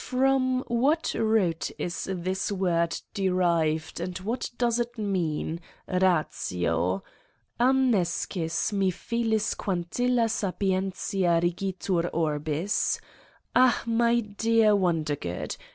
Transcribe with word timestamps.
From 0.03 0.61
what 0.61 1.13
root 1.13 1.69
is 1.77 2.09
this 2.11 2.51
word 2.51 2.99
derived 3.13 3.99
and 3.99 4.17
what 4.17 4.49
does 4.57 4.79
it 4.79 4.97
mean 4.97 5.59
ratio? 5.87 7.03
An 7.59 7.91
nescis, 7.91 8.73
mi 8.73 8.89
filis 8.91 9.55
quantilla 9.55 10.27
sapientia 10.27 11.39
rigitur 11.39 12.09
orbisP 12.11 12.99
Ah, 13.55 13.83
my 13.85 14.21
dear 14.21 14.75
Wonder 14.75 15.15
good! 15.15 15.55